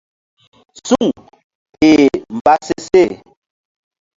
Suŋ 0.85 1.07
peh 1.79 2.01
mba 2.35 2.53
se 2.65 2.75
seh. 2.87 3.11